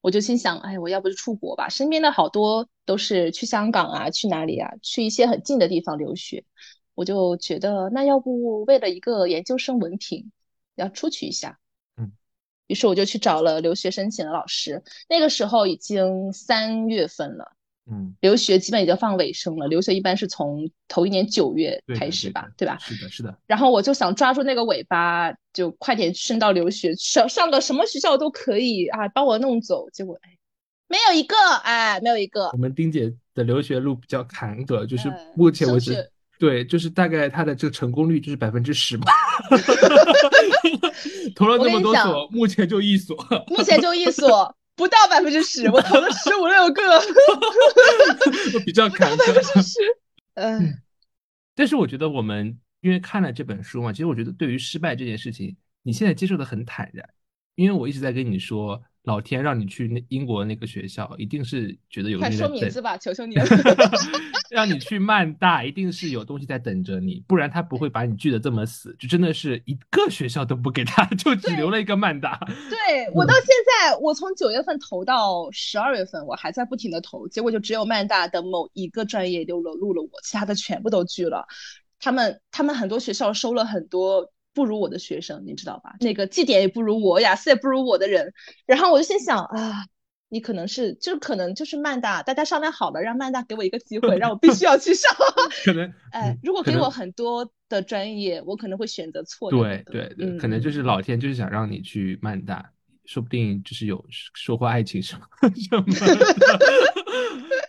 [0.00, 6.44] 我就心想，哎，我要不就出国吧，身边的好多都是去香港啊，去哪里啊，去一些很近的地方留学。
[6.94, 10.30] 我就觉得，那要不为了一个研究生文凭。
[10.78, 11.58] 要出去一下，
[11.96, 12.12] 嗯，
[12.68, 14.82] 于是我就去找了留学申请的老师。
[15.08, 17.52] 那个时候已经三月份了，
[17.90, 19.66] 嗯，留学基本已经放尾声了。
[19.66, 22.78] 留学一般是从头一年九月开始吧，对吧？
[22.78, 23.38] 是的，是的。
[23.46, 29.90] 然后我就想抓住那个尾巴，就快点升到留学，上上个什么学校都可以啊，帮我弄走。
[29.90, 30.38] 结果哎，
[30.86, 32.48] 没有一个，哎，没有一个。
[32.50, 36.10] 我们丁姐的留学路比较坎坷，就是目前为止。
[36.38, 39.12] 对，就是大概他的这个成功率就是百分之十吧，
[41.34, 43.16] 投了那么多所，目前就一所，
[43.48, 46.82] 目前就一所，不到百分之十，我投了十五六个，
[48.64, 49.26] 比较坎坷。
[49.26, 49.78] 百分之十，
[50.34, 50.74] 嗯。
[51.56, 57.04] 但是我觉得我们因为看了这本书嘛，其实我觉得对于失败这件事情，你现在接受的很坦然，
[57.56, 63.44] 因为我一直在跟你说，老天让你去那英国那个学校，一定是觉得有快说名字吧，求求你了。
[64.50, 68.96] 让你去曼大，一定是有东西在等着你，不然他不会把你拒得这么死。
[68.98, 72.40] 就真的是一个学校都不给他，就只留了一个曼大。
[72.70, 81.46] 对 我到现在，我从九月份投到十二月份，我还在不停的投，结果就只有曼大的某一个专业留了录了我，其他的全部都拒了。
[82.00, 85.94] 他们他们很多学校收了很多不如我的学生，你知道吧？
[86.00, 88.34] 那个绩点也不如我，雅思也不如我的人。
[88.66, 89.86] 然后我就心想啊，
[90.28, 95.14] 你可能是就是可能就是曼大，大家商量好了，让曼大给我一个机会，让我必须要去上。
[95.64, 99.92] 可能哎，如果给我很多的专业，我可能会选择错的那对个。
[99.92, 102.72] 对对，嗯可能就是老天就是想让你去曼大，
[103.04, 105.22] 说不定就是有收获爱情什么
[105.54, 106.58] 什么的。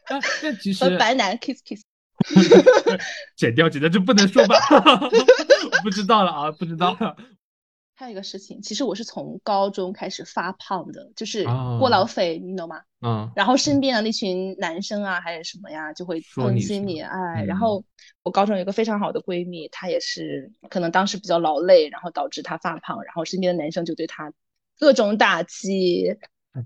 [0.08, 1.84] 但 但其实和白男 kiss kiss。
[3.36, 4.56] 剪掉剪掉就不能说吧？
[5.84, 7.16] 不知道了啊，不知道了。
[7.96, 12.82] 还有一个事情，其实我是从高中开始发胖的，就是哦过劳肥，你懂吗？
[13.02, 17.84] 嗯，然后身边的那群男生啊，还是什么呀，就会说你是抨击你，哎，嗯然后
[18.24, 24.32] 我高中有一个非常好的闺蜜，她也是可能当时比较劳累，然后导致她发胖，然后身边的男生就对她
[24.80, 26.16] 各种打击，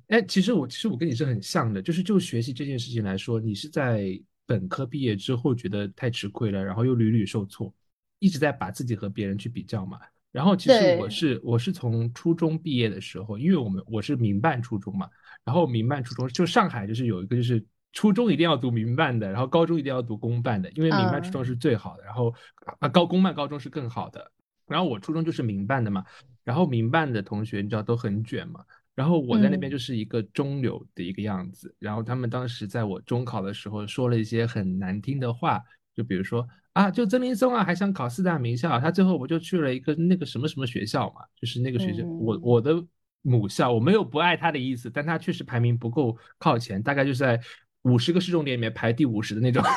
[0.09, 4.03] 哎，其实我其实我跟你是很像的，就是就学习这件事情来说，你是在
[4.45, 7.73] 本科毕业之后觉得太吃亏了，然后又屡屡受挫，
[8.19, 9.99] 一直在把自己和别人去比较嘛。
[10.31, 15.07] 然后其实我是我是从初中毕业的时候，因为我们我是民办初中嘛，
[15.45, 22.33] 然后民办初中就上海就是有一个就是初中一定要读民办的，然后高中一定要读公办的，因为民办初中是最好的，然后
[22.79, 24.31] 啊高公办高中是更好的。
[24.65, 26.03] 然后我初中就是民办的嘛，
[26.43, 28.61] 然后民办的同学你知道都很卷嘛，
[28.95, 35.61] 然后我在那边嗯就是一个中流的一个样子，然后他们当时在我中考的时候说了一些很难听的话，
[35.95, 42.83] 就比如说啊，就曾林松啊，还想考四大名校，他最后不就去了一个那个什么什么学校嘛，就是那个学校，我嗯我的
[43.21, 47.39] 母校，我没有不爱他的意思，但他确实排名不够靠前，大概就是在
[47.83, 49.63] 五十个市重点里面排第五十的那种。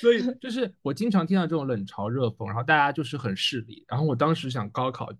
[0.00, 3.84] 所以就是我经常听到这种冷嘲热讽，然后大家就是很势利。
[3.88, 5.10] 然后我当时想高考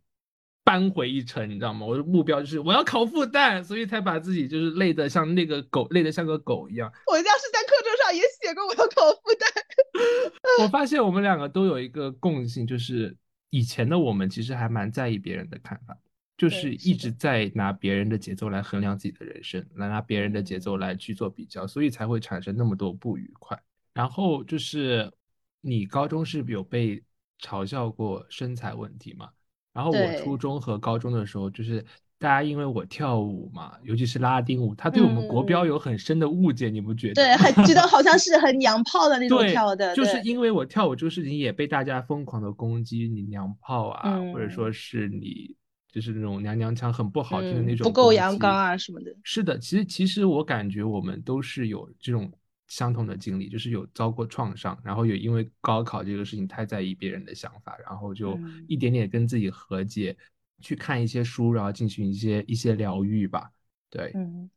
[0.64, 1.84] 扳回一城，你知道吗？
[1.84, 6.90] 我的目标就是我要考复旦，所以才把自己就是累得像那个狗，累得像个狗一样。
[7.06, 13.14] 我要是在课桌上也写过我要考复旦，我发现我们两个都有一个共性，就是
[13.50, 15.96] 以前的我们其实还蛮在意别人的看法，
[16.38, 23.60] 就是一直在拿别人的节奏来衡量自己的人生，来拿别人的节奏来去做比较，所以才会产生那么多不愉快。
[23.92, 25.12] 然后就是
[25.60, 27.02] 你高中是有被
[27.40, 29.28] 嘲笑过身材问题嘛？
[29.74, 31.84] 然后我初中和高中的时候，就是
[32.18, 37.14] 大家因为我跳舞嘛，尤其是拉丁舞，他对我们国标嗯有很深的误解，你不觉得？
[37.14, 45.54] 对，很觉得好像 是很娘炮的那种，跳的，就是因为我跳舞这个事情也被大家疯狂的攻击，你娘炮啊，或者嗯说是你
[45.92, 49.12] 就是那种娘娘腔很不好听的那嗯种攻不够阳刚啊什么的。
[49.22, 52.30] 是的，其实其实我感觉我们都是有这种
[52.66, 60.16] 相同的经历，就是有遭过创伤，然后也因为高考这个事情太在意别人的想法，然后就嗯一点点跟自己和解，
[60.60, 63.50] 去看一些书，然后进行一些一些疗愈吧。
[63.90, 64.50] 对，嗯，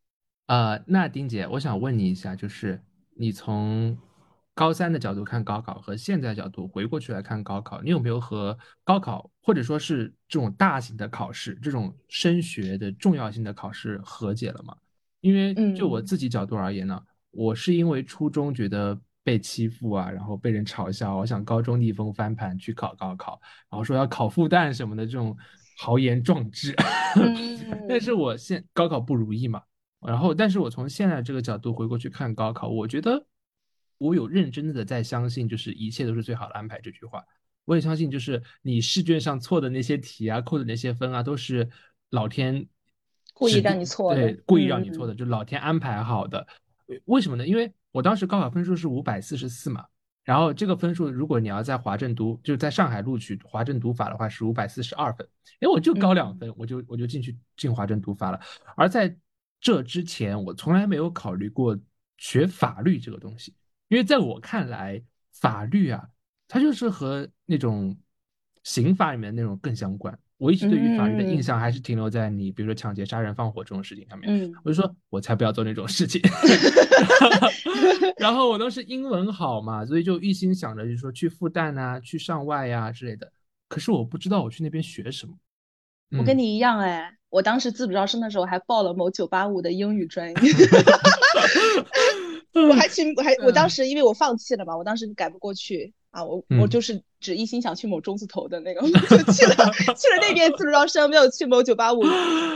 [0.47, 2.81] 呃，那丁姐，我想问你一下，就是
[3.15, 3.97] 你从
[4.53, 14.75] 高三的角度看高考和现在角度回过去来看高考，你有没有和高考或者说是这种大型的考试、这种升学的重要性的考试和解了吗？
[15.19, 17.03] 因为就我嗯自己角度而言呢，
[17.37, 25.37] 我是因为初中觉得被欺负啊，然后被人嘲笑，我想高中逆风翻盘去考高考，然后说要考复旦什么的这种
[25.77, 26.75] 豪言壮志。
[27.87, 29.61] 但是我现高考不如意嘛，
[30.01, 33.23] 然后但是我从现在这个角度回过去看高考，我觉得
[33.99, 37.23] 我有认真的在相信，就是一切都是最好的安排这句话。
[37.65, 41.69] 我也相信，就是你试卷上错的那些题啊，扣的那些分啊，都是
[42.09, 42.65] 老天
[43.35, 46.47] 故意让你错的对，故意让你错嗯的，就老天安排好的。
[47.05, 47.45] 为什么呢？
[47.45, 49.85] 因为我当时高考分数是五百四十四嘛，
[50.23, 55.27] 然后这个分数如果你要在华政读，就是在上海录取华政读法的话是五百四十二分，
[55.59, 58.39] 哎，我就高两分，我就我就进去进华政读法了。
[58.75, 59.15] 而在
[59.59, 61.77] 这之前，我从来没有考虑过
[62.17, 63.53] 学法律这个东西，
[63.87, 65.01] 因为在我看来，
[65.33, 66.07] 法律啊，
[66.47, 67.97] 它就是和那种
[68.63, 70.17] 刑法里面那种更相关。
[70.37, 74.29] 我一直对于法律的印嗯象还是停留在你比如说抢劫、杀人、放火这种事情上面。
[74.29, 76.21] 嗯我就说，我才不要做那种事情。
[78.17, 83.31] 然后我当时英文好嘛，所以就一心想着就是说去复旦啊，去上外呀、之类的。
[83.67, 85.33] 可是我不知道我去那边学什么。
[86.11, 90.35] 嗯我跟你一样哎，我当时自主招生的时候还报了某九八五的英语专业，
[93.05, 99.55] 去我还我当时因为我放弃了嘛，我当时改不过去，啊，我我就是只一心想去某中字头的那个， 就去了
[99.95, 102.03] 去了那边自主招生，没有去某九八五。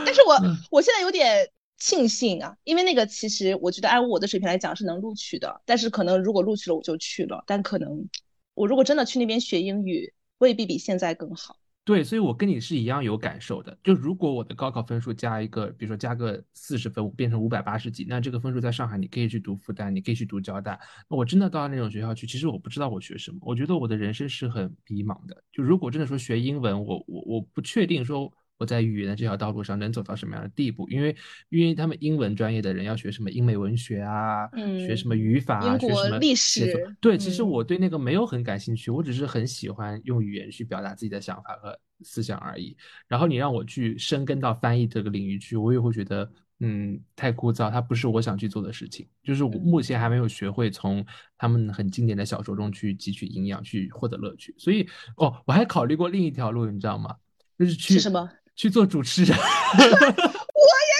[0.04, 0.36] 但是我
[0.70, 8.08] 我现在有点庆幸啊，因为那个其实我觉得按我的水平来讲是能录取的，但是可能如果录取了我就去了，但可能
[8.54, 11.56] 我如果真的去那边学英语，未必比现在更好。
[11.84, 13.76] 对，所以我跟你是一样有感受的。
[13.82, 20.78] 就如果我的高考分数加一个，比如说加个四十分，我变成五百八十几，那这个分数在上海你可以去读复旦，你可以去读交大。
[21.08, 25.42] 那我真的到那种学校去，其实我不知道我学什么，我觉得我的人生是很迷茫的。
[25.50, 28.32] 就如果真的说学英文，我我我不确定说。
[28.58, 30.88] 我在语言的这条道路上能走到什么样的地步？
[30.88, 31.16] 因为，
[31.48, 34.48] 因为他们英文专业的人要学什么英美文学啊，
[34.78, 36.96] 学什么语法啊，学什么历史。
[37.00, 42.76] 对，其实我对那个没有很感兴趣，我只是很喜欢用语言去表达自己的想法和思想而已。
[43.08, 49.08] 然后你让我去深耕到翻译这个领域去，我也会觉得，嗯，太枯燥，它不是我想去做的事情。
[49.24, 51.04] 就是我目前还没有学会从
[51.36, 54.54] 他们很经典的小说中去汲取营养，去获得乐趣。
[54.56, 54.86] 所以，
[55.16, 57.16] 哦，我还考虑过另一条路，你知道吗？
[57.58, 58.30] 就是去什么？
[58.54, 59.88] 去做主持人， 我也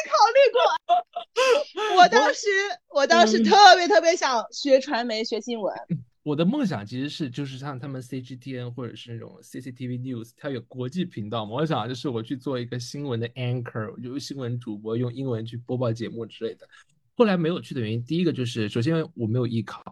[0.08, 1.96] 考虑过。
[1.96, 2.48] 我当时，
[2.88, 5.74] 我当时特别特别想学传媒、学新闻。
[6.22, 11.52] 我的梦想其实是，就是像他们 CGTN 或者是那种 CCTV News，它有国际频道嘛。
[11.52, 16.68] 我想就是我去做一个新闻的 anchor，就是新闻主播，用英文去播报节目之类的。
[17.16, 19.82] 后来没有去的原因，第一个就是首先我没有艺考，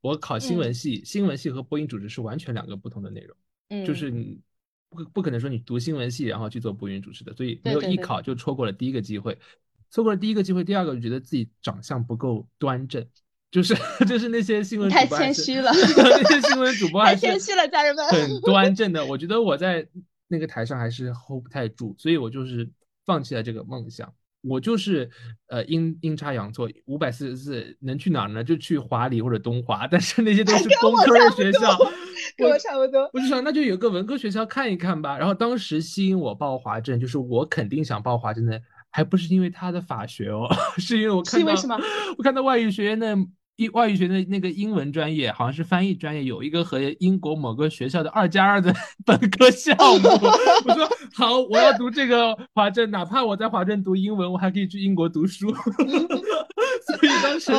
[0.00, 3.36] 我考新闻系，新闻系和播音主持是完全两个不同的内容。
[3.68, 4.38] 嗯，就是你。
[4.90, 9.38] 不不可能说你读新闻系然后去做播音主持的，所以没有艺考就错过了第一个机会，
[9.90, 13.06] 错过了第一个机会，第二个就觉得自己长相不够端正，
[13.50, 13.74] 就是
[14.08, 19.86] 就是那些新闻太谦虚 了，那些新闻主播太谦虚了，家人们很 端正的，我觉得我在
[20.26, 22.70] 那个台上还是 hold 不太住，所以我就是
[23.04, 24.12] 放弃了这个梦想。
[24.48, 25.08] 我就是
[25.48, 28.42] 呃阴阴差阳错，五百四十四能去哪儿呢？
[28.42, 31.76] 就去华理或者东华，但是那些都是工科的学校，
[32.36, 33.08] 跟我差不多。
[33.12, 35.18] 我就想那就有个文科学校看一看吧。
[35.18, 41.80] 然后当时吸引我报华政，就是我肯定想报华政的，还不是因为他的法学哦， 是因为我看到
[42.16, 43.16] 我看到外语学院的。
[43.58, 48.72] 一外语学的那个英文专业，好像是翻译专业，有一个和英国某个学校的二加二的
[49.04, 50.08] 本科项目。
[50.64, 55.52] 我说好，我要读这个华政，哪怕我在华政读英文，我还可以去英国读书。
[56.86, 57.52] 所以当时，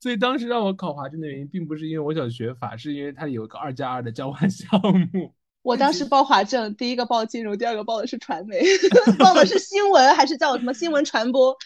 [0.00, 4.68] 所以当时让我考华政的原因，并不是因为我想学法，是因为它有一个二加二的交换项
[5.12, 5.32] 目。
[5.62, 8.60] 我当时报华政，第一个报金融，第二个报的是传媒，
[9.20, 11.56] 报的是新闻，还是叫什么新闻传播？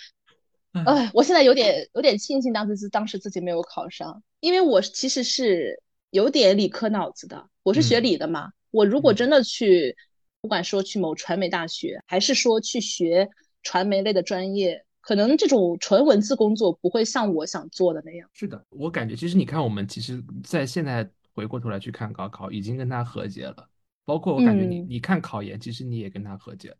[0.72, 8.52] 哎，我现在有点有点庆幸当时是当时自己没有考上，因为我其实是有点理科脑子的，我是学理的嘛。
[8.70, 9.96] 我如果真的去，
[10.40, 13.28] 不管说去某传媒大学，还是说去学
[13.62, 18.30] 传媒类的专业，可能这种纯文字工作不会像我想做的那样。
[18.32, 23.68] 是的，我感觉其实你看，我们其实，在现在回过头来去看高考，已经跟他和解了。
[24.04, 26.76] 包括我感觉你，你看考研，其实你也跟他和解了。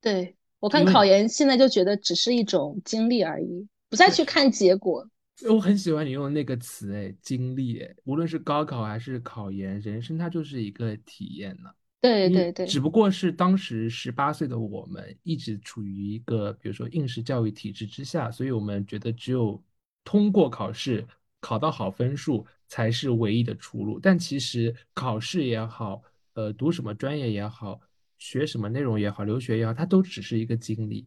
[0.00, 0.34] 对。
[0.60, 5.08] 我看考研现在就觉得只是一种经历而已，不再去看结果。
[5.48, 11.70] 我很喜欢你用的那个词，哎，经历，哎，无论是高考还是考研，人生它就是一个体验呢。
[12.00, 19.62] 对对对，只不过是当时十八岁的我们一直处于一个比如说应试教育体制之下，所以我们觉得只有
[20.04, 21.06] 通过考试，
[21.40, 24.00] 考到好分数才是唯一的出路。
[24.00, 26.02] 但其实考试也好，
[26.34, 27.80] 呃，读什么专业也好。
[28.18, 31.06] 学什么内容也好，留学也好，它都只是一个经历。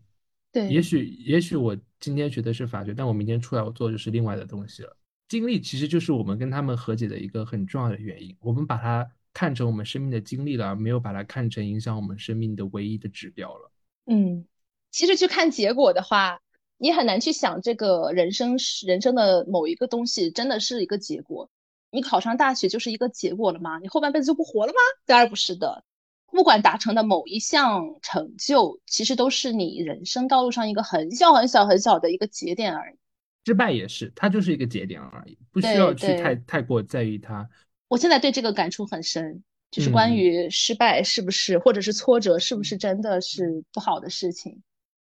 [0.51, 4.97] 对，也许也许我今天学的是法学，但我明天出来我做的就是另外的东西了。
[5.29, 8.35] 经历其实就是我们跟他们和解的一个很重要的原因。
[8.41, 13.71] 我们把它看成我们生命的经历了，没有把它看成影响我们生命的唯一的指标了。
[14.07, 14.45] 嗯，
[14.89, 16.41] 其实去看结果的话，
[16.77, 21.49] 你很难去想这个人生是人生的某一个东西真的是一个结果。
[21.91, 23.79] 你考上大学就是一个结果了吗？
[23.79, 24.79] 你后半辈子就不活了吗？
[25.05, 25.85] 当然不是的。
[26.31, 32.97] 不管达成的某一项成就，其实都是你人生道路上一个很小很小很小的一个节点而已。
[33.45, 37.49] 失败也是，它就是一个节点而已，不需要去太太过在意它。
[37.87, 44.61] 我现在对这个感触很深，就是关于失败是不是，或者是挫折是不是真的是不好的事情。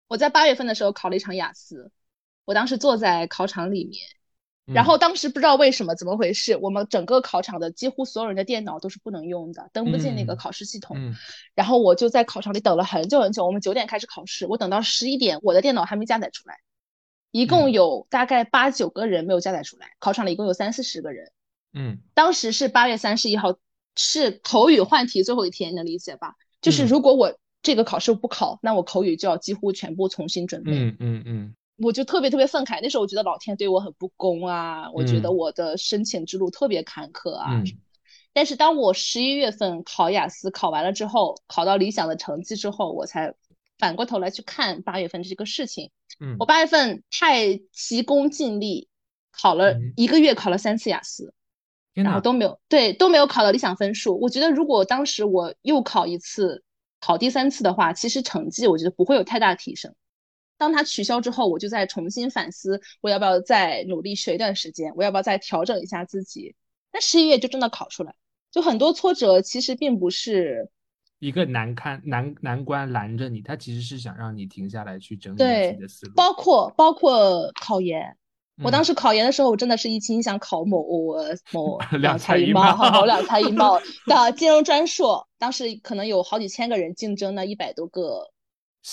[0.08, 1.92] 我在八月份的时候考了一场雅思，
[2.46, 4.02] 我当时坐在考场里面。
[4.66, 10.96] 然后当时不知道为什么怎么回事，我们整个考场的几乎所有人的电脑都是不能用的，登不进那个考试系统。
[11.54, 16.60] 然后我就在考场里等了很久很久，我们九点开始考试，我等到十一点，我的电脑还没加载出来。
[17.32, 21.32] 一共有大概八九个人没有加载出来，考场里一共有三四十个人。
[21.74, 23.58] 嗯，当时是八月三十一号，
[23.96, 26.36] 是口语换题最后一天，能理解吧？
[26.62, 30.72] 就是如果我这个考试不考，那我口语就要几乎全部重新准备。
[30.72, 31.56] 嗯嗯嗯。
[31.78, 37.62] 我就特别特别愤慨，那时候我觉得老天对我很不公啊，我觉得我的申请之路特别坎坷啊。
[38.32, 43.34] 但是当我十一月份考雅思考完了之后，考到理想的成绩之后，我才
[43.78, 45.92] 反过头来去看八月份这个事情。
[46.20, 48.88] 嗯我八月份太急功近利，
[49.32, 51.34] 考了嗯一个月考了三次雅思，
[51.94, 54.20] 然后都没有对都没有考到理想分数。
[54.20, 56.64] 我觉得如果当时我又考一次，
[57.00, 59.94] 考第三次的话，其实成绩我觉得不会有太大提升。
[60.58, 66.56] 当它取消之后，我就再重新反思，我要不要再努力学一段时间，我要不要再调整一下自己。
[66.92, 68.14] 那十一月就真的考出来，
[68.52, 70.70] 就很多挫折其实并不是
[71.20, 76.14] 一个难堪难难关拦着你，他其实是想让你停下来去整理自己的思路。
[76.16, 78.16] 包括包括考研。
[78.64, 88.30] 我当嗯时考研的时候，我真的是一心想考某呃某 两两才一才一貌，貌某两财一贸的金融专硕，当时可能有好几千个人竞争那一百多个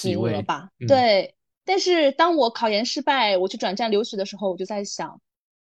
[0.02, 0.70] 名额吧。
[0.80, 1.34] 嗯对，
[1.70, 5.20] 但是当我考研失败，我去转战留学的时候，我就在想，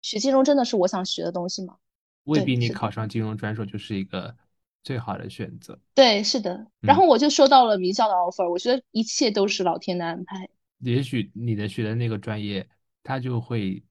[0.01, 1.75] 学金融真的是我想学的东西吗？
[2.23, 4.33] 未必你考上金融专硕就是一个
[4.81, 5.77] 最好的选择。
[5.93, 6.65] 对，是的。
[6.79, 10.49] 然后我就收到了名校的 offer，我觉得一切都是老天的安排。
[10.77, 12.65] 也许你的学的那个专业，
[13.03, 13.83] 它就会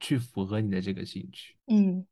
[0.00, 1.54] 去符合你的这个兴趣。
[1.68, 2.04] 嗯，